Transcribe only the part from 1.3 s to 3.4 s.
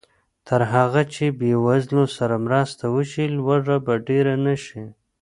بېوزلو سره مرسته وشي،